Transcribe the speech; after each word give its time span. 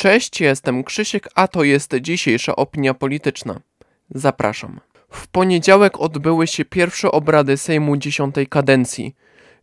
Cześć, 0.00 0.40
jestem 0.40 0.84
Krzysiek, 0.84 1.28
a 1.34 1.48
to 1.48 1.64
jest 1.64 1.94
dzisiejsza 2.00 2.56
opinia 2.56 2.94
polityczna. 2.94 3.60
Zapraszam. 4.10 4.80
W 5.10 5.28
poniedziałek 5.28 6.00
odbyły 6.00 6.46
się 6.46 6.64
pierwsze 6.64 7.12
obrady 7.12 7.56
Sejmu 7.56 7.96
dziesiątej 7.96 8.46
kadencji. 8.46 9.14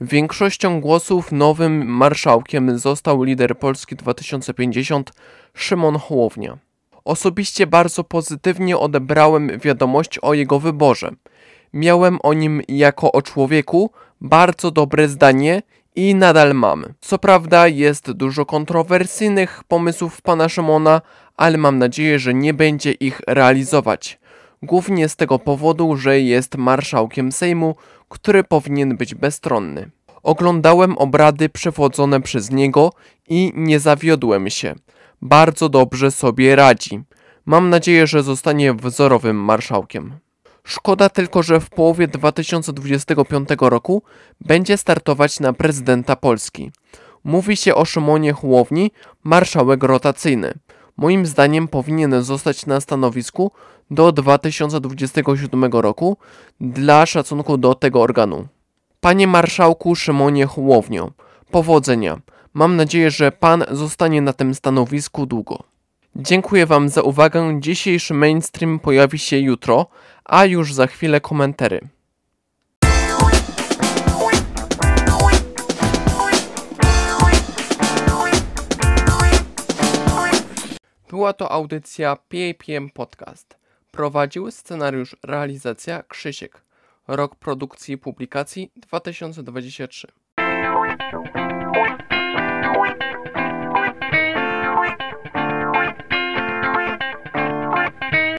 Większością 0.00 0.80
głosów 0.80 1.32
nowym 1.32 1.86
marszałkiem 1.86 2.78
został 2.78 3.22
lider 3.22 3.58
Polski 3.58 3.96
2050 3.96 5.12
Szymon 5.54 5.98
Hołownia. 5.98 6.58
Osobiście 7.04 7.66
bardzo 7.66 8.04
pozytywnie 8.04 8.78
odebrałem 8.78 9.58
wiadomość 9.58 10.18
o 10.18 10.34
jego 10.34 10.60
wyborze. 10.60 11.10
Miałem 11.72 12.18
o 12.22 12.32
nim 12.32 12.62
jako 12.68 13.12
o 13.12 13.22
człowieku 13.22 13.90
bardzo 14.20 14.70
dobre 14.70 15.08
zdanie 15.08 15.62
i 15.94 16.14
nadal 16.14 16.54
mam. 16.54 16.84
Co 17.00 17.18
prawda 17.18 17.68
jest 17.68 18.12
dużo 18.12 18.46
kontrowersyjnych 18.46 19.62
pomysłów 19.68 20.22
pana 20.22 20.48
Szymona, 20.48 21.00
ale 21.36 21.58
mam 21.58 21.78
nadzieję, 21.78 22.18
że 22.18 22.34
nie 22.34 22.54
będzie 22.54 22.92
ich 22.92 23.20
realizować. 23.26 24.18
Głównie 24.62 25.08
z 25.08 25.16
tego 25.16 25.38
powodu, 25.38 25.96
że 25.96 26.20
jest 26.20 26.56
marszałkiem 26.56 27.32
Sejmu, 27.32 27.74
który 28.08 28.44
powinien 28.44 28.96
być 28.96 29.14
bezstronny. 29.14 29.90
Oglądałem 30.22 30.98
obrady 30.98 31.48
przewodzone 31.48 32.20
przez 32.20 32.50
niego 32.50 32.92
i 33.28 33.52
nie 33.54 33.80
zawiodłem 33.80 34.50
się. 34.50 34.74
Bardzo 35.22 35.68
dobrze 35.68 36.10
sobie 36.10 36.56
radzi. 36.56 37.00
Mam 37.46 37.70
nadzieję, 37.70 38.06
że 38.06 38.22
zostanie 38.22 38.74
wzorowym 38.74 39.36
marszałkiem. 39.36 40.23
Szkoda 40.66 41.08
tylko, 41.08 41.42
że 41.42 41.60
w 41.60 41.70
połowie 41.70 42.08
2025 42.08 43.48
roku 43.60 44.02
będzie 44.40 44.76
startować 44.76 45.40
na 45.40 45.52
prezydenta 45.52 46.16
Polski. 46.16 46.70
Mówi 47.24 47.56
się 47.56 47.74
o 47.74 47.84
Szymonie 47.84 48.32
Hołowni, 48.32 48.90
marszałek 49.24 49.82
rotacyjny. 49.82 50.54
Moim 50.96 51.26
zdaniem 51.26 51.68
powinien 51.68 52.22
zostać 52.22 52.66
na 52.66 52.80
stanowisku 52.80 53.50
do 53.90 54.12
2027 54.12 55.64
roku 55.64 56.16
dla 56.60 57.06
szacunku 57.06 57.56
do 57.56 57.74
tego 57.74 58.02
organu. 58.02 58.46
Panie 59.00 59.26
marszałku 59.26 59.94
Szymonie 59.94 60.46
Hołownio, 60.46 61.10
powodzenia. 61.50 62.20
Mam 62.54 62.76
nadzieję, 62.76 63.10
że 63.10 63.32
pan 63.32 63.64
zostanie 63.70 64.22
na 64.22 64.32
tym 64.32 64.54
stanowisku 64.54 65.26
długo. 65.26 65.58
Dziękuję 66.16 66.66
Wam 66.66 66.88
za 66.88 67.02
uwagę. 67.02 67.60
Dzisiejszy 67.60 68.14
mainstream 68.14 68.78
pojawi 68.78 69.18
się 69.18 69.38
jutro, 69.38 69.86
a 70.24 70.44
już 70.44 70.74
za 70.74 70.86
chwilę 70.86 71.20
komentary. 71.20 71.80
Była 81.08 81.32
to 81.32 81.52
audycja 81.52 82.16
PAPM 82.16 82.90
Podcast. 82.90 83.58
Prowadził 83.90 84.50
scenariusz 84.50 85.16
realizacja 85.22 86.02
Krzysiek. 86.02 86.64
Rok 87.08 87.36
produkcji 87.36 87.94
i 87.94 87.98
publikacji 87.98 88.70
2023. 88.76 90.23